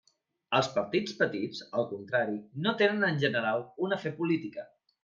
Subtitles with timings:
[0.59, 4.71] Els partits petits, al contrari, no tenen en general una fe política.